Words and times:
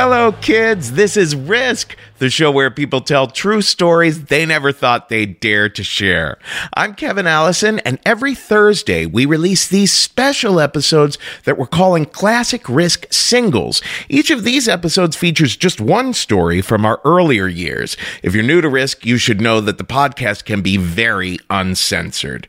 Hello, 0.00 0.30
kids. 0.30 0.92
This 0.92 1.16
is 1.16 1.34
Risk, 1.34 1.96
the 2.18 2.30
show 2.30 2.52
where 2.52 2.70
people 2.70 3.00
tell 3.00 3.26
true 3.26 3.60
stories 3.60 4.26
they 4.26 4.46
never 4.46 4.70
thought 4.70 5.08
they'd 5.08 5.40
dare 5.40 5.68
to 5.70 5.82
share. 5.82 6.38
I'm 6.74 6.94
Kevin 6.94 7.26
Allison, 7.26 7.80
and 7.80 7.98
every 8.06 8.36
Thursday 8.36 9.06
we 9.06 9.26
release 9.26 9.66
these 9.66 9.90
special 9.90 10.60
episodes 10.60 11.18
that 11.42 11.58
we're 11.58 11.66
calling 11.66 12.06
Classic 12.06 12.62
Risk 12.68 13.12
Singles. 13.12 13.82
Each 14.08 14.30
of 14.30 14.44
these 14.44 14.68
episodes 14.68 15.16
features 15.16 15.56
just 15.56 15.80
one 15.80 16.14
story 16.14 16.62
from 16.62 16.86
our 16.86 17.00
earlier 17.04 17.48
years. 17.48 17.96
If 18.22 18.36
you're 18.36 18.44
new 18.44 18.60
to 18.60 18.68
Risk, 18.68 19.04
you 19.04 19.18
should 19.18 19.40
know 19.40 19.60
that 19.62 19.78
the 19.78 19.84
podcast 19.84 20.44
can 20.44 20.62
be 20.62 20.76
very 20.76 21.40
uncensored. 21.50 22.46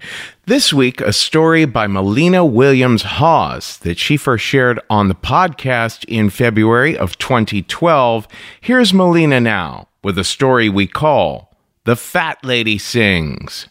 This 0.49 0.73
week, 0.73 0.99
a 0.99 1.13
story 1.13 1.65
by 1.65 1.85
Mollena 1.85 2.43
Williams 2.43 3.03
Haas 3.03 3.77
that 3.77 3.99
she 3.99 4.17
first 4.17 4.43
shared 4.43 4.79
on 4.89 5.07
the 5.07 5.13
podcast 5.13 6.05
in 6.05 6.31
February 6.31 6.97
of 6.97 7.19
2012. 7.19 8.27
Here's 8.59 8.91
Mollena 8.91 9.39
now 9.39 9.89
with 10.03 10.17
a 10.17 10.23
story 10.23 10.67
we 10.67 10.87
call 10.87 11.55
The 11.83 11.95
Fat 11.95 12.43
Lady 12.43 12.79
Sings. 12.79 13.67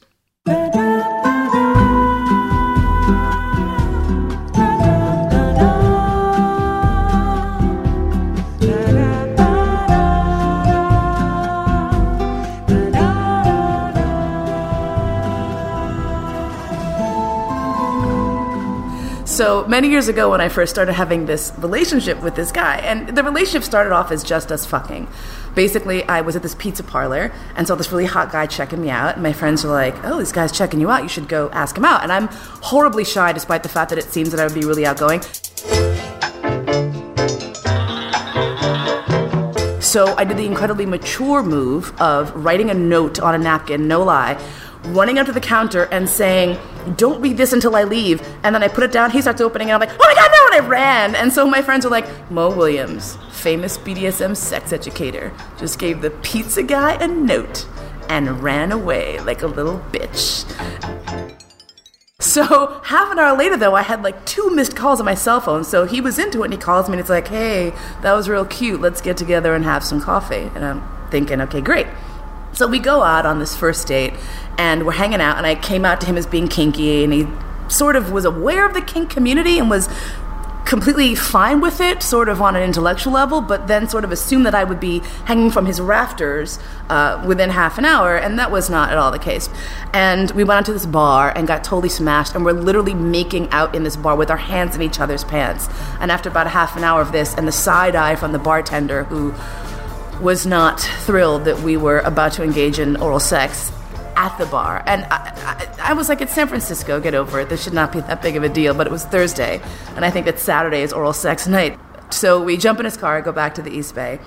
So 19.38 19.65
many 19.69 19.88
years 19.88 20.09
ago, 20.09 20.31
when 20.31 20.41
I 20.41 20.49
first 20.49 20.75
started 20.75 20.94
having 20.94 21.26
this 21.26 21.53
relationship 21.59 22.21
with 22.25 22.34
this 22.34 22.50
guy, 22.50 22.78
and 22.78 23.16
the 23.16 23.22
relationship 23.22 23.62
started 23.62 23.93
off 23.93 24.10
as 24.10 24.25
just 24.25 24.50
us 24.50 24.66
fucking. 24.66 25.06
Basically, 25.54 26.03
I 26.09 26.22
was 26.22 26.34
at 26.34 26.43
this 26.43 26.56
pizza 26.56 26.82
parlor 26.82 27.31
and 27.54 27.65
saw 27.65 27.76
this 27.76 27.93
really 27.93 28.06
hot 28.06 28.32
guy 28.32 28.47
checking 28.47 28.82
me 28.82 28.91
out. 28.91 29.15
And 29.15 29.22
my 29.22 29.32
friends 29.32 29.62
were 29.62 29.71
like, 29.71 29.94
"Oh, 30.04 30.19
this 30.19 30.32
guy's 30.32 30.50
checking 30.50 30.81
you 30.81 30.91
out. 30.91 31.04
You 31.04 31.09
should 31.09 31.28
go 31.28 31.50
ask 31.53 31.78
him 31.78 31.84
out." 31.84 32.03
And 32.03 32.10
I'm 32.10 32.26
horribly 32.72 33.04
shy, 33.04 33.31
despite 33.31 33.62
the 33.62 33.69
fact 33.69 33.91
that 33.91 33.99
it 34.00 34.12
seems 34.12 34.32
that 34.32 34.41
I 34.41 34.44
would 34.44 34.54
be 34.54 34.65
really 34.65 34.84
outgoing. 34.84 35.22
So 39.81 40.16
I 40.19 40.25
did 40.25 40.37
the 40.37 40.47
incredibly 40.47 40.84
mature 40.84 41.44
move 41.44 41.93
of 42.00 42.34
writing 42.34 42.70
a 42.70 42.75
note 42.75 43.20
on 43.20 43.37
a 43.37 43.38
napkin, 43.38 43.87
no 43.87 44.03
lie, 44.03 44.37
running 44.94 45.19
up 45.19 45.26
to 45.26 45.32
the 45.32 45.41
counter 45.41 45.84
and 45.84 46.09
saying, 46.09 46.59
Don't 46.97 47.21
read 47.21 47.37
this 47.37 47.53
until 47.53 47.76
I 47.76 47.84
leave. 47.84 48.21
And 48.43 48.54
then 48.54 48.62
I 48.62 48.69
put 48.69 48.84
it 48.84 48.93
down, 48.93 49.10
he 49.10 49.21
starts 49.21 49.41
opening 49.41 49.69
it, 49.69 49.72
I'm 49.72 49.81
like, 49.81 49.93
Oh 49.93 49.99
my 49.99 50.15
god, 50.15 50.31
no! 50.32 50.56
And 50.56 50.65
I 50.65 50.69
ran. 50.69 51.15
And 51.15 51.32
so 51.32 51.47
my 51.47 51.62
friends 51.62 51.84
were 51.84 51.91
like, 51.91 52.31
Mo 52.31 52.54
Williams, 52.54 53.19
famous 53.31 53.78
BDSM 53.78 54.37
sex 54.37 54.72
educator, 54.72 55.32
just 55.59 55.78
gave 55.78 56.00
the 56.00 56.10
pizza 56.10 56.62
guy 56.62 56.94
a 56.94 57.09
note 57.09 57.66
and 58.09 58.43
ran 58.43 58.72
away 58.72 59.21
like 59.21 59.43
a 59.43 59.47
little 59.47 59.78
bitch. 59.93 60.44
So 62.20 62.81
half 62.84 63.12
an 63.12 63.19
hour 63.19 63.37
later, 63.37 63.56
though, 63.56 63.76
I 63.76 63.82
had 63.82 64.03
like 64.03 64.26
two 64.26 64.50
missed 64.50 64.75
calls 64.75 64.99
on 64.99 65.06
my 65.06 65.15
cell 65.15 65.41
phone. 65.41 65.62
So 65.62 65.84
he 65.87 66.00
was 66.00 66.19
into 66.19 66.43
it, 66.43 66.47
and 66.47 66.53
he 66.53 66.59
calls 66.59 66.88
me, 66.88 66.94
and 66.94 67.00
it's 67.00 67.10
like, 67.10 67.28
"Hey, 67.28 67.72
that 68.03 68.12
was 68.12 68.28
real 68.28 68.44
cute. 68.44 68.81
Let's 68.81 69.00
get 69.00 69.16
together 69.16 69.55
and 69.55 69.65
have 69.65 69.84
some 69.84 70.00
coffee." 70.00 70.50
And 70.55 70.65
I'm 70.65 70.82
thinking, 71.10 71.41
"Okay, 71.43 71.60
great." 71.60 71.87
So 72.53 72.67
we 72.67 72.79
go 72.79 73.03
out 73.03 73.27
on 73.27 73.39
this 73.39 73.57
first 73.57 73.87
date, 73.87 74.15
and 74.57 74.85
we're 74.85 74.93
hanging 74.93 75.21
out. 75.21 75.37
And 75.37 75.47
I 75.47 75.55
came 75.55 75.85
out 75.85 76.01
to 76.01 76.07
him 76.07 76.17
as 76.17 76.27
being 76.27 76.49
kinky, 76.49 77.05
and 77.05 77.13
he 77.13 77.27
sort 77.69 77.97
of 77.97 78.11
was 78.11 78.25
aware 78.25 78.67
of 78.67 78.75
the 78.75 78.81
kink 78.81 79.11
community 79.11 79.59
and 79.59 79.71
was 79.71 79.89
completely 80.65 81.15
fine 81.15 81.63
with 81.63 81.81
it, 81.81 82.03
sort 82.03 82.29
of 82.29 82.43
on 82.43 82.55
an 82.55 82.63
intellectual 82.63 83.11
level, 83.11 83.41
but 83.41 83.69
then 83.69 83.89
sort 83.89 84.05
of 84.05 84.13
assumed 84.13 84.45
that 84.45 84.55
I 84.55 84.65
would 84.65 84.79
be 84.79 84.99
hanging 85.25 85.51
from 85.51 85.65
his 85.65 85.81
rafters 85.81 86.59
uh, 86.91 87.25
within 87.27 87.49
half 87.49 87.79
an 87.79 87.87
hour, 87.87 88.17
and 88.17 88.39
that 88.39 88.51
was 88.51 88.69
not 88.69 88.91
at 88.91 88.99
all 88.99 89.11
the 89.11 89.19
case. 89.19 89.49
And 89.95 90.31
we 90.33 90.45
went 90.45 90.59
out 90.59 90.67
to 90.67 90.75
this 90.75 90.85
bar 90.85 91.33
and 91.35 91.49
got 91.49 91.65
totally 91.65 91.89
smashed, 91.89 92.35
and 92.35 92.45
we're 92.45 92.53
literally 92.53 92.93
making 92.93 93.49
out 93.49 93.75
in 93.75 93.83
this 93.83 93.97
bar 93.97 94.15
with 94.15 94.31
our 94.31 94.37
hands 94.37 94.77
in 94.77 94.83
each 94.83 95.01
other's 95.01 95.25
pants. 95.25 95.71
And 96.01 96.13
after 96.13 96.29
about 96.29 96.47
a 96.47 96.51
half 96.51 96.77
an 96.77 96.85
hour 96.85 97.01
of 97.01 97.13
this, 97.13 97.35
and 97.35 97.49
the 97.49 97.53
side 97.53 97.97
eye 97.97 98.15
from 98.17 98.33
the 98.33 98.39
bartender 98.39 99.05
who 99.05 99.33
was 100.21 100.47
not 100.47 100.81
thrilled 100.81 101.45
that 101.45 101.61
we 101.61 101.77
were 101.77 102.01
about 102.01 102.33
to 102.33 102.43
engage 102.43 102.79
in 102.79 102.97
oral 102.97 103.21
sex 103.21 103.73
at 104.17 104.37
the 104.37 104.47
bar. 104.47 104.83
And 104.87 105.05
I, 105.05 105.69
I, 105.81 105.91
I, 105.91 105.93
was 105.93 106.09
like, 106.09 106.21
it's 106.21 106.34
San 106.34 106.49
Francisco, 106.49 107.01
get 107.01 107.15
over 107.15 107.41
it. 107.41 107.49
This 107.49 107.62
should 107.62 107.73
not 107.73 107.93
be 107.93 108.01
that 108.01 108.21
big 108.21 108.37
of 108.37 108.43
a 108.43 108.49
deal. 108.49 108.75
But 108.75 108.87
it 108.87 108.91
was 108.91 109.05
Thursday, 109.05 109.62
and 109.95 110.05
I 110.05 110.11
think 110.11 110.27
that 110.27 110.39
Saturday 110.41 110.83
is 110.83 110.93
oral 110.93 111.12
sex 111.12 111.47
night. 111.47 111.79
So 112.11 112.43
we 112.43 112.56
jump 112.56 112.81
in 112.81 112.84
his 112.84 112.97
car, 112.97 113.23
go 113.23 113.33
back 113.33 113.55
to 113.55 113.62
the 113.62 113.71
East 113.71 113.95
Bay, 113.95 114.19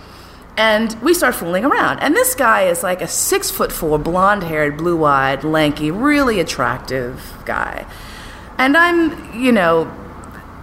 and 0.56 0.94
we 1.02 1.14
start 1.14 1.36
fooling 1.36 1.66
around. 1.66 2.00
And 2.00 2.16
this 2.16 2.36
guy 2.36 2.64
is 2.64 2.84
like 2.84 3.02
a 3.02 3.08
six 3.08 3.52
foot 3.52 3.72
four, 3.72 4.00
blonde 4.00 4.44
haired, 4.44 4.78
blue 4.78 5.04
eyed, 5.04 5.44
lanky, 5.44 5.92
really 5.92 6.40
attractive 6.40 7.22
guy. 7.46 7.86
And 8.58 8.78
I'm, 8.78 9.40
you 9.40 9.52
know, 9.52 9.92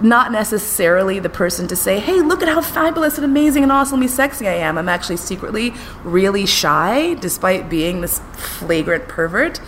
not 0.01 0.31
necessarily 0.31 1.19
the 1.19 1.29
person 1.29 1.67
to 1.69 1.77
say, 1.77 1.99
hey, 1.99 2.21
look 2.21 2.43
at 2.43 2.49
how 2.49 2.61
fabulous 2.61 3.17
and 3.17 3.25
amazing 3.25 3.63
and 3.63 3.73
awesomely 3.73 4.09
sexy 4.09 4.47
I 4.47 4.55
am. 4.55 4.79
I'm 4.79 4.89
actually 4.89 5.17
secretly 5.17 5.75
really 6.05 6.47
shy, 6.47 7.15
despite 7.15 7.69
being 7.69 8.01
this 8.01 8.21
flagrant 8.35 9.09
pervert. 9.09 9.61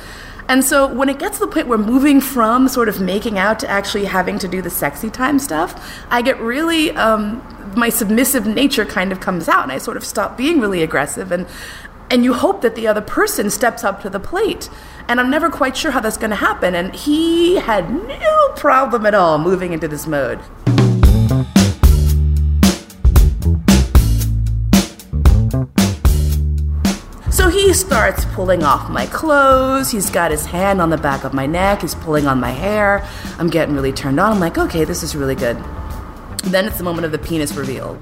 And 0.49 0.65
so 0.65 0.87
when 0.93 1.09
it 1.09 1.19
gets 1.21 1.39
to 1.39 1.47
the 1.47 1.53
point 1.53 1.69
where 1.69 1.79
moving 1.79 2.21
from 2.21 2.69
sort 2.69 2.89
of 2.89 3.01
making 3.01 3.39
out 3.39 3.61
to 3.61 3.69
actually 3.69 4.05
having 4.07 4.39
to 4.41 4.49
do 4.49 4.61
the 4.61 4.71
sexy 4.71 5.09
time 5.09 5.39
stuff, 5.39 6.05
I 6.11 6.23
get 6.23 6.41
really, 6.41 6.91
um, 6.93 7.41
my 7.77 7.89
submissive 7.89 8.47
nature 8.47 8.85
kind 8.85 9.13
of 9.13 9.21
comes 9.21 9.49
out 9.49 9.63
and 9.63 9.71
I 9.71 9.79
sort 9.79 9.97
of 9.97 10.05
stop 10.05 10.37
being 10.37 10.61
really 10.61 10.83
aggressive 10.83 11.31
and, 11.31 11.47
and 12.11 12.25
you 12.25 12.35
hope 12.35 12.61
that 12.63 12.75
the 12.75 12.89
other 12.89 13.01
person 13.01 13.49
steps 13.51 13.85
up 13.85 14.03
to 14.03 14.11
the 14.11 14.19
plate. 14.19 14.69
And 15.09 15.21
I'm 15.21 15.31
never 15.31 15.49
quite 15.49 15.77
sure 15.77 15.93
how 15.93 16.01
that's 16.01 16.17
going 16.17 16.31
to 16.31 16.37
happen. 16.37 16.75
And 16.75 16.95
he 16.95 17.57
had 17.57 17.91
no 17.91 18.53
problem 18.57 19.07
at 19.07 19.15
all 19.15 19.39
moving 19.39 19.73
into 19.73 19.87
this 19.87 20.07
mode. 20.07 20.41
So 27.31 27.49
he 27.49 27.73
starts 27.73 28.25
pulling 28.35 28.65
off 28.65 28.91
my 28.91 29.07
clothes. 29.07 29.91
He's 29.91 30.11
got 30.11 30.33
his 30.33 30.47
hand 30.47 30.83
on 30.83 30.91
the 30.91 30.99
back 30.99 31.25
of 31.25 31.33
my 31.33 31.47
neck. 31.47 31.83
He's 31.83 31.95
pulling 31.95 32.27
on 32.27 32.41
my 32.41 32.51
hair. 32.51 33.07
I'm 33.39 33.49
getting 33.49 33.75
really 33.75 33.93
turned 33.93 34.19
on. 34.19 34.33
I'm 34.33 34.41
like, 34.41 34.59
okay, 34.59 34.85
this 34.85 35.05
is 35.05 35.15
really 35.15 35.37
good. 35.37 35.57
Then 36.45 36.67
it's 36.67 36.79
the 36.79 36.85
moment 36.85 37.07
of 37.07 37.13
the 37.13 37.19
penis 37.19 37.55
reveal, 37.55 37.95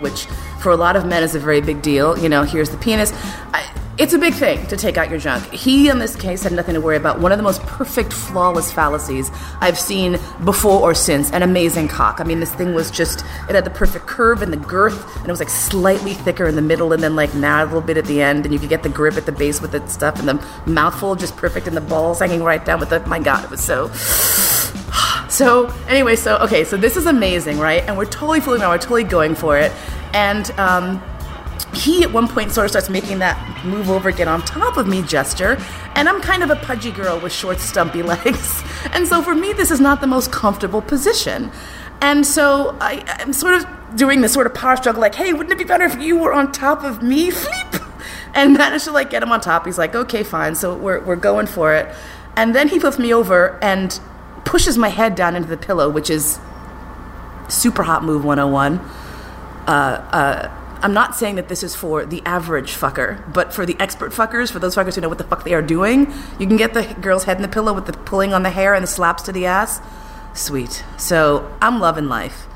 which 0.00 0.26
for 0.58 0.70
a 0.70 0.76
lot 0.76 0.96
of 0.96 1.06
men 1.06 1.22
is 1.22 1.34
a 1.34 1.38
very 1.38 1.60
big 1.60 1.82
deal. 1.82 2.18
You 2.18 2.28
know, 2.28 2.42
here's 2.42 2.70
the 2.70 2.78
penis. 2.78 3.12
I, 3.52 3.64
it's 3.98 4.12
a 4.12 4.18
big 4.18 4.34
thing 4.34 4.64
to 4.68 4.76
take 4.76 4.96
out 4.96 5.10
your 5.10 5.18
junk. 5.18 5.52
He, 5.52 5.88
in 5.88 5.98
this 5.98 6.14
case, 6.14 6.44
had 6.44 6.52
nothing 6.52 6.74
to 6.74 6.80
worry 6.80 6.96
about. 6.96 7.18
One 7.18 7.32
of 7.32 7.38
the 7.38 7.42
most 7.42 7.60
perfect, 7.62 8.12
flawless 8.12 8.72
phalluses 8.72 9.36
I've 9.60 9.78
seen 9.78 10.18
before 10.44 10.80
or 10.80 10.94
since. 10.94 11.32
An 11.32 11.42
amazing 11.42 11.88
cock. 11.88 12.20
I 12.20 12.24
mean, 12.24 12.38
this 12.38 12.54
thing 12.54 12.74
was 12.74 12.92
just, 12.92 13.24
it 13.48 13.56
had 13.56 13.64
the 13.64 13.70
perfect 13.70 14.06
curve 14.06 14.40
and 14.40 14.52
the 14.52 14.56
girth, 14.56 15.16
and 15.16 15.26
it 15.26 15.30
was 15.30 15.40
like 15.40 15.48
slightly 15.48 16.14
thicker 16.14 16.46
in 16.46 16.54
the 16.54 16.62
middle 16.62 16.92
and 16.92 17.02
then 17.02 17.16
like 17.16 17.34
now 17.34 17.64
a 17.64 17.66
little 17.66 17.80
bit 17.80 17.96
at 17.96 18.04
the 18.04 18.22
end, 18.22 18.44
and 18.44 18.54
you 18.54 18.60
could 18.60 18.68
get 18.68 18.84
the 18.84 18.88
grip 18.88 19.16
at 19.16 19.26
the 19.26 19.32
base 19.32 19.60
with 19.60 19.72
the 19.72 19.84
stuff, 19.88 20.20
and 20.20 20.28
the 20.28 20.46
mouthful 20.64 21.16
just 21.16 21.36
perfect, 21.36 21.66
and 21.66 21.76
the 21.76 21.80
balls 21.80 22.20
hanging 22.20 22.44
right 22.44 22.64
down 22.64 22.78
with 22.78 22.90
the, 22.90 23.04
my 23.06 23.18
God, 23.18 23.42
it 23.44 23.50
was 23.50 23.60
so. 23.60 23.90
So, 25.28 25.66
anyway, 25.86 26.16
so, 26.16 26.38
okay, 26.38 26.64
so 26.64 26.76
this 26.78 26.96
is 26.96 27.04
amazing, 27.04 27.58
right? 27.58 27.84
And 27.84 27.98
we're 27.98 28.06
totally 28.06 28.40
fooling 28.40 28.62
around, 28.62 28.70
we're 28.70 28.78
totally 28.78 29.04
going 29.04 29.34
for 29.34 29.58
it. 29.58 29.70
And, 30.12 30.50
um, 30.52 31.02
he 31.74 32.02
at 32.02 32.12
one 32.12 32.28
point 32.28 32.52
sort 32.52 32.64
of 32.64 32.70
starts 32.70 32.88
making 32.88 33.18
that 33.18 33.64
move 33.64 33.90
over, 33.90 34.10
get 34.10 34.28
on 34.28 34.42
top 34.42 34.76
of 34.76 34.86
me 34.86 35.02
gesture. 35.02 35.58
And 35.94 36.08
I'm 36.08 36.20
kind 36.20 36.42
of 36.42 36.50
a 36.50 36.56
pudgy 36.56 36.90
girl 36.90 37.20
with 37.20 37.32
short, 37.32 37.60
stumpy 37.60 38.02
legs. 38.14 38.62
And 38.92 39.06
so 39.06 39.22
for 39.22 39.34
me, 39.34 39.52
this 39.52 39.70
is 39.70 39.80
not 39.80 40.00
the 40.00 40.06
most 40.06 40.32
comfortable 40.32 40.82
position. 40.82 41.50
And 42.00 42.26
so 42.26 42.76
I, 42.80 43.04
am 43.20 43.32
sort 43.32 43.54
of 43.54 43.66
doing 43.96 44.20
this 44.20 44.32
sort 44.32 44.46
of 44.46 44.54
power 44.54 44.76
struggle, 44.76 45.00
like, 45.00 45.14
hey, 45.14 45.32
wouldn't 45.32 45.52
it 45.52 45.58
be 45.58 45.64
better 45.64 45.84
if 45.84 46.00
you 46.00 46.16
were 46.16 46.32
on 46.32 46.52
top 46.52 46.84
of 46.84 47.02
me? 47.02 47.30
Fleep! 47.30 47.84
And 48.34 48.54
managed 48.54 48.84
to 48.84 48.92
like 48.92 49.10
get 49.10 49.22
him 49.22 49.32
on 49.32 49.40
top. 49.40 49.66
He's 49.66 49.78
like, 49.78 49.94
okay, 49.94 50.22
fine. 50.22 50.54
So 50.54 50.76
we're, 50.76 51.00
we're 51.00 51.16
going 51.16 51.46
for 51.46 51.74
it. 51.74 51.92
And 52.36 52.54
then 52.54 52.68
he 52.68 52.78
flips 52.78 52.98
me 52.98 53.12
over 53.12 53.58
and 53.62 53.98
pushes 54.44 54.78
my 54.78 54.90
head 54.90 55.16
down 55.16 55.34
into 55.34 55.48
the 55.48 55.56
pillow, 55.56 55.88
which 55.88 56.08
is 56.08 56.38
super 57.48 57.82
hot 57.82 58.04
move 58.04 58.24
101. 58.24 58.78
Uh, 59.68 59.70
uh, 59.70 60.78
I'm 60.80 60.94
not 60.94 61.14
saying 61.14 61.34
that 61.36 61.48
this 61.48 61.62
is 61.62 61.74
for 61.74 62.06
the 62.06 62.22
average 62.24 62.72
fucker, 62.72 63.32
but 63.32 63.52
for 63.52 63.66
the 63.66 63.76
expert 63.78 64.12
fuckers, 64.12 64.50
for 64.50 64.58
those 64.58 64.74
fuckers 64.74 64.94
who 64.94 65.02
know 65.02 65.08
what 65.08 65.18
the 65.18 65.24
fuck 65.24 65.44
they 65.44 65.52
are 65.52 65.62
doing, 65.62 66.12
you 66.38 66.46
can 66.46 66.56
get 66.56 66.72
the 66.72 66.84
girl's 67.00 67.24
head 67.24 67.36
in 67.36 67.42
the 67.42 67.48
pillow 67.48 67.74
with 67.74 67.86
the 67.86 67.92
pulling 67.92 68.32
on 68.32 68.44
the 68.44 68.50
hair 68.50 68.74
and 68.74 68.82
the 68.82 68.88
slaps 68.88 69.22
to 69.24 69.32
the 69.32 69.44
ass. 69.44 69.80
Sweet. 70.32 70.84
So 70.96 71.54
I'm 71.60 71.80
loving 71.80 72.08
life. 72.08 72.46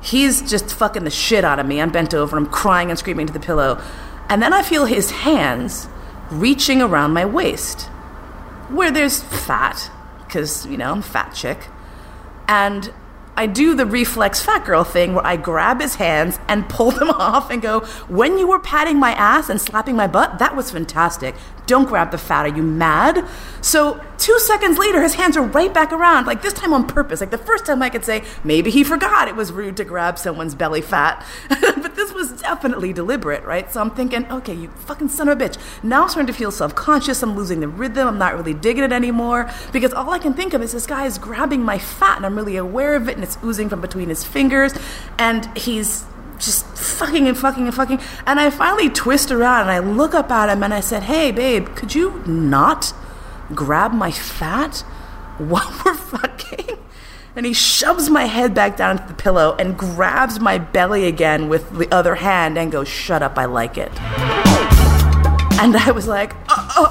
He's 0.00 0.48
just 0.48 0.72
fucking 0.72 1.04
the 1.04 1.10
shit 1.10 1.44
out 1.44 1.58
of 1.58 1.66
me. 1.66 1.80
I'm 1.82 1.90
bent 1.90 2.14
over, 2.14 2.36
I'm 2.36 2.46
crying 2.46 2.90
and 2.90 2.98
screaming 2.98 3.26
to 3.26 3.32
the 3.32 3.40
pillow. 3.40 3.82
And 4.28 4.40
then 4.40 4.54
I 4.54 4.62
feel 4.62 4.86
his 4.86 5.10
hands 5.10 5.88
reaching 6.30 6.80
around 6.80 7.12
my 7.12 7.24
waist, 7.26 7.82
where 8.68 8.90
there's 8.90 9.22
fat, 9.22 9.90
because, 10.24 10.64
you 10.66 10.76
know, 10.76 10.92
I'm 10.92 11.02
fat 11.02 11.34
chick. 11.34 11.68
And 12.46 12.92
I 13.38 13.46
do 13.46 13.76
the 13.76 13.86
reflex 13.86 14.42
fat 14.42 14.64
girl 14.64 14.82
thing 14.82 15.14
where 15.14 15.24
I 15.24 15.36
grab 15.36 15.80
his 15.80 15.94
hands 15.94 16.40
and 16.48 16.68
pull 16.68 16.90
them 16.90 17.08
off 17.18 17.50
and 17.52 17.62
go, 17.62 17.80
When 18.08 18.36
you 18.36 18.48
were 18.48 18.58
patting 18.58 18.98
my 18.98 19.12
ass 19.12 19.48
and 19.48 19.60
slapping 19.60 19.94
my 19.94 20.08
butt, 20.08 20.40
that 20.40 20.56
was 20.56 20.72
fantastic. 20.72 21.36
Don't 21.66 21.86
grab 21.86 22.10
the 22.10 22.18
fat. 22.18 22.46
Are 22.46 22.56
you 22.56 22.64
mad? 22.64 23.24
So, 23.60 24.04
two 24.16 24.36
seconds 24.40 24.76
later, 24.76 25.02
his 25.02 25.14
hands 25.14 25.36
are 25.36 25.42
right 25.42 25.72
back 25.72 25.92
around, 25.92 26.26
like 26.26 26.42
this 26.42 26.52
time 26.52 26.72
on 26.72 26.88
purpose. 26.88 27.20
Like 27.20 27.30
the 27.30 27.38
first 27.38 27.64
time 27.64 27.80
I 27.80 27.90
could 27.90 28.04
say, 28.04 28.24
maybe 28.42 28.72
he 28.72 28.82
forgot 28.82 29.28
it 29.28 29.36
was 29.36 29.52
rude 29.52 29.76
to 29.76 29.84
grab 29.84 30.18
someone's 30.18 30.56
belly 30.56 30.80
fat. 30.80 31.24
was 32.18 32.32
definitely 32.32 32.92
deliberate, 32.92 33.44
right? 33.44 33.72
So 33.72 33.80
I'm 33.80 33.90
thinking, 33.90 34.30
okay, 34.30 34.52
you 34.52 34.68
fucking 34.68 35.08
son 35.08 35.28
of 35.28 35.40
a 35.40 35.44
bitch. 35.44 35.56
Now 35.84 36.02
I'm 36.02 36.08
starting 36.08 36.26
to 36.26 36.32
feel 36.32 36.50
self 36.50 36.74
conscious. 36.74 37.22
I'm 37.22 37.36
losing 37.36 37.60
the 37.60 37.68
rhythm. 37.68 38.06
I'm 38.08 38.18
not 38.18 38.34
really 38.34 38.52
digging 38.52 38.84
it 38.84 38.92
anymore 38.92 39.50
because 39.72 39.92
all 39.94 40.10
I 40.10 40.18
can 40.18 40.34
think 40.34 40.52
of 40.52 40.60
is 40.60 40.72
this 40.72 40.86
guy 40.86 41.06
is 41.06 41.16
grabbing 41.16 41.62
my 41.62 41.78
fat 41.78 42.16
and 42.16 42.26
I'm 42.26 42.36
really 42.36 42.56
aware 42.56 42.96
of 42.96 43.08
it 43.08 43.14
and 43.14 43.22
it's 43.24 43.38
oozing 43.42 43.68
from 43.68 43.80
between 43.80 44.08
his 44.08 44.24
fingers 44.24 44.74
and 45.18 45.46
he's 45.56 46.04
just 46.38 46.66
fucking 46.76 47.28
and 47.28 47.38
fucking 47.38 47.66
and 47.66 47.74
fucking. 47.74 48.00
And 48.26 48.40
I 48.40 48.50
finally 48.50 48.90
twist 48.90 49.30
around 49.30 49.62
and 49.62 49.70
I 49.70 49.78
look 49.78 50.12
up 50.12 50.30
at 50.30 50.50
him 50.50 50.62
and 50.62 50.74
I 50.74 50.80
said, 50.80 51.04
Hey, 51.04 51.30
babe, 51.30 51.68
could 51.76 51.94
you 51.94 52.22
not 52.26 52.92
grab 53.54 53.92
my 53.92 54.10
fat 54.10 54.78
while 55.38 55.72
we're? 55.84 55.97
And 57.38 57.46
he 57.46 57.52
shoves 57.52 58.10
my 58.10 58.24
head 58.24 58.52
back 58.52 58.76
down 58.76 58.96
into 58.96 59.06
the 59.06 59.14
pillow 59.14 59.54
and 59.60 59.78
grabs 59.78 60.40
my 60.40 60.58
belly 60.58 61.04
again 61.04 61.48
with 61.48 61.70
the 61.70 61.88
other 61.94 62.16
hand 62.16 62.58
and 62.58 62.72
goes, 62.72 62.88
Shut 62.88 63.22
up, 63.22 63.38
I 63.38 63.44
like 63.44 63.78
it. 63.78 63.92
And 65.60 65.76
I 65.76 65.92
was 65.94 66.08
like, 66.08 66.34
uh, 66.48 66.68
uh, 66.76 66.86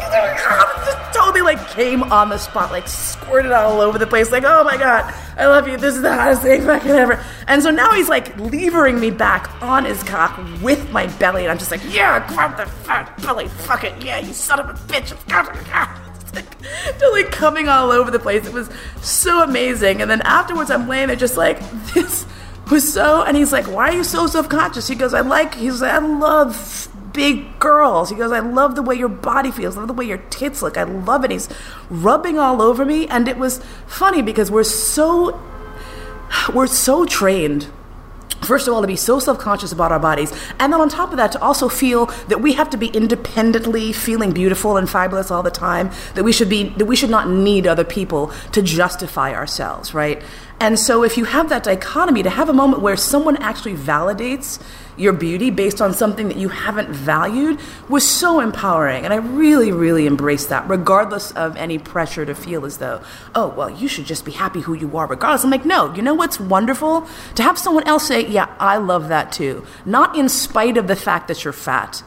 uh, 0.00 1.12
totally 1.12 1.42
like 1.42 1.68
came 1.68 2.02
on 2.04 2.30
the 2.30 2.38
spot, 2.38 2.72
like 2.72 2.88
squirted 2.88 3.52
all 3.52 3.82
over 3.82 3.98
the 3.98 4.06
place, 4.06 4.32
like, 4.32 4.44
oh 4.46 4.64
my 4.64 4.78
god, 4.78 5.12
I 5.36 5.48
love 5.48 5.68
you, 5.68 5.76
this 5.76 5.96
is 5.96 6.00
the 6.00 6.14
hottest 6.14 6.40
thing 6.40 6.62
fucking 6.62 6.90
ever. 6.90 7.22
And 7.46 7.62
so 7.62 7.70
now 7.70 7.92
he's 7.92 8.08
like 8.08 8.34
levering 8.38 8.98
me 9.00 9.10
back 9.10 9.50
on 9.62 9.84
his 9.84 10.02
cock 10.02 10.34
with 10.62 10.90
my 10.92 11.08
belly, 11.18 11.42
and 11.42 11.52
I'm 11.52 11.58
just 11.58 11.70
like, 11.70 11.82
yeah, 11.92 12.26
grab 12.32 12.56
the 12.56 12.64
fat 12.64 13.14
belly, 13.20 13.48
fuck 13.48 13.84
it, 13.84 14.02
yeah, 14.02 14.18
you 14.18 14.32
son 14.32 14.60
of 14.60 14.70
a 14.70 14.72
bitch. 14.72 15.14
It's 16.62 17.02
like 17.02 17.30
coming 17.30 17.68
all 17.68 17.90
over 17.90 18.10
the 18.10 18.18
place. 18.18 18.46
It 18.46 18.52
was 18.52 18.70
so 19.00 19.42
amazing. 19.42 20.02
And 20.02 20.10
then 20.10 20.20
afterwards, 20.22 20.70
I'm 20.70 20.88
laying 20.88 21.08
there 21.08 21.16
just 21.16 21.36
like, 21.36 21.58
this 21.94 22.26
was 22.70 22.92
so, 22.92 23.22
and 23.22 23.36
he's 23.36 23.52
like, 23.52 23.66
why 23.66 23.90
are 23.90 23.94
you 23.94 24.04
so 24.04 24.26
self 24.26 24.48
conscious? 24.48 24.88
He 24.88 24.94
goes, 24.94 25.14
I 25.14 25.20
like, 25.20 25.54
he's 25.54 25.80
like, 25.80 25.92
I 25.92 25.98
love 25.98 26.88
big 27.12 27.58
girls. 27.58 28.10
He 28.10 28.16
goes, 28.16 28.32
I 28.32 28.40
love 28.40 28.74
the 28.76 28.82
way 28.82 28.94
your 28.94 29.08
body 29.08 29.50
feels. 29.50 29.76
I 29.76 29.80
love 29.80 29.88
the 29.88 29.94
way 29.94 30.06
your 30.06 30.18
tits 30.18 30.62
look. 30.62 30.76
I 30.76 30.84
love 30.84 31.24
it. 31.24 31.30
He's 31.30 31.48
rubbing 31.88 32.38
all 32.38 32.62
over 32.62 32.84
me. 32.84 33.06
And 33.08 33.28
it 33.28 33.36
was 33.36 33.60
funny 33.86 34.22
because 34.22 34.50
we're 34.50 34.64
so, 34.64 35.40
we're 36.54 36.66
so 36.66 37.04
trained 37.04 37.68
First 38.50 38.66
of 38.66 38.74
all, 38.74 38.80
to 38.80 38.88
be 38.88 38.96
so 38.96 39.20
self 39.20 39.38
conscious 39.38 39.70
about 39.70 39.92
our 39.92 40.00
bodies. 40.00 40.32
And 40.58 40.72
then 40.72 40.80
on 40.80 40.88
top 40.88 41.12
of 41.12 41.18
that, 41.18 41.30
to 41.30 41.40
also 41.40 41.68
feel 41.68 42.06
that 42.26 42.40
we 42.42 42.54
have 42.54 42.68
to 42.70 42.76
be 42.76 42.88
independently 42.88 43.92
feeling 43.92 44.32
beautiful 44.32 44.76
and 44.76 44.90
fabulous 44.90 45.30
all 45.30 45.44
the 45.44 45.52
time, 45.52 45.92
that 46.16 46.24
we 46.24 46.32
should 46.32 46.48
be, 46.48 46.70
that 46.70 46.86
we 46.86 46.96
should 46.96 47.10
not 47.10 47.28
need 47.28 47.68
other 47.68 47.84
people 47.84 48.32
to 48.50 48.60
justify 48.60 49.32
ourselves, 49.32 49.94
right? 49.94 50.20
And 50.60 50.78
so 50.78 51.02
if 51.04 51.16
you 51.16 51.24
have 51.24 51.48
that 51.48 51.64
dichotomy, 51.64 52.22
to 52.22 52.30
have 52.30 52.50
a 52.50 52.52
moment 52.52 52.82
where 52.82 52.96
someone 52.96 53.36
actually 53.38 53.74
validates 53.74 54.62
your 54.98 55.14
beauty 55.14 55.48
based 55.48 55.80
on 55.80 55.94
something 55.94 56.28
that 56.28 56.36
you 56.36 56.50
haven't 56.50 56.90
valued 56.90 57.58
was 57.88 58.06
so 58.06 58.40
empowering. 58.40 59.04
And 59.04 59.14
I 59.14 59.16
really, 59.16 59.72
really 59.72 60.06
embraced 60.06 60.50
that, 60.50 60.68
regardless 60.68 61.32
of 61.32 61.56
any 61.56 61.78
pressure 61.78 62.26
to 62.26 62.34
feel 62.34 62.66
as 62.66 62.76
though, 62.76 63.02
oh, 63.34 63.48
well, 63.48 63.70
you 63.70 63.88
should 63.88 64.04
just 64.04 64.26
be 64.26 64.32
happy 64.32 64.60
who 64.60 64.74
you 64.74 64.94
are, 64.98 65.06
regardless. 65.06 65.42
I'm 65.42 65.50
like, 65.50 65.64
no, 65.64 65.94
you 65.94 66.02
know 66.02 66.12
what's 66.12 66.38
wonderful? 66.38 67.08
To 67.36 67.42
have 67.42 67.58
someone 67.58 67.86
else 67.86 68.06
say, 68.06 68.26
yeah, 68.28 68.54
I 68.58 68.76
love 68.76 69.08
that 69.08 69.32
too. 69.32 69.64
Not 69.86 70.14
in 70.16 70.28
spite 70.28 70.76
of 70.76 70.86
the 70.86 70.96
fact 70.96 71.28
that 71.28 71.42
you're 71.42 71.54
fat 71.54 72.02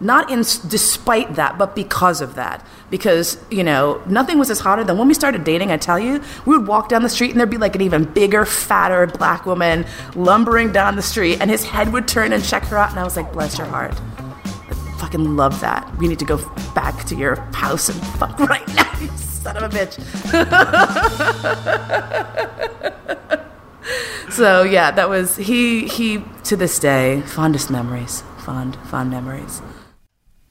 not 0.00 0.30
in 0.30 0.38
despite 0.68 1.34
that, 1.34 1.58
but 1.58 1.74
because 1.74 2.20
of 2.20 2.34
that. 2.36 2.64
Because 2.90 3.38
you 3.50 3.64
know, 3.64 4.02
nothing 4.06 4.38
was 4.38 4.50
as 4.50 4.60
hotter 4.60 4.84
than 4.84 4.98
when 4.98 5.08
we 5.08 5.14
started 5.14 5.44
dating. 5.44 5.70
I 5.70 5.76
tell 5.76 5.98
you, 5.98 6.22
we 6.46 6.56
would 6.56 6.66
walk 6.66 6.88
down 6.88 7.02
the 7.02 7.08
street 7.08 7.30
and 7.30 7.40
there'd 7.40 7.50
be 7.50 7.58
like 7.58 7.74
an 7.74 7.82
even 7.82 8.04
bigger, 8.04 8.44
fatter 8.44 9.06
black 9.06 9.46
woman 9.46 9.84
lumbering 10.14 10.72
down 10.72 10.96
the 10.96 11.02
street, 11.02 11.40
and 11.40 11.50
his 11.50 11.64
head 11.64 11.92
would 11.92 12.08
turn 12.08 12.32
and 12.32 12.44
check 12.44 12.64
her 12.64 12.78
out, 12.78 12.90
and 12.90 12.98
I 12.98 13.04
was 13.04 13.16
like, 13.16 13.32
bless 13.32 13.58
your 13.58 13.66
heart. 13.66 13.94
I 14.18 14.74
fucking 14.98 15.36
love 15.36 15.60
that. 15.60 15.96
We 15.98 16.08
need 16.08 16.18
to 16.20 16.24
go 16.24 16.38
back 16.74 17.04
to 17.06 17.16
your 17.16 17.36
house 17.52 17.88
and 17.88 18.00
fuck 18.18 18.38
right 18.48 18.66
now, 18.68 18.98
you 19.00 19.08
son 19.16 19.56
of 19.56 19.62
a 19.62 19.68
bitch. 19.68 19.98
so 24.30 24.62
yeah, 24.62 24.90
that 24.90 25.08
was 25.08 25.36
he. 25.36 25.86
He 25.88 26.24
to 26.44 26.56
this 26.56 26.78
day 26.78 27.22
fondest 27.22 27.70
memories. 27.70 28.22
Fond, 28.38 28.76
fond 28.86 29.10
memories. 29.10 29.60